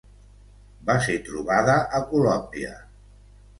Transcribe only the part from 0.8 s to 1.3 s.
Va ser